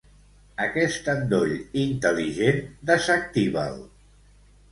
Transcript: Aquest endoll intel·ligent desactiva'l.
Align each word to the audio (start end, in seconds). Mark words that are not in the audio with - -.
Aquest 0.63 1.09
endoll 1.13 1.51
intel·ligent 1.83 2.57
desactiva'l. 2.91 3.77